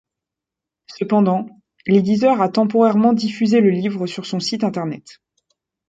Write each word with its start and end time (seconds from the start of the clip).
Cependant, 0.87 1.45
l'éditeur 1.85 2.41
a 2.41 2.49
temporairement 2.49 3.13
diffusé 3.13 3.61
le 3.61 3.69
livre 3.69 4.07
sur 4.07 4.25
son 4.25 4.39
site 4.39 4.63
Internet. 4.63 5.21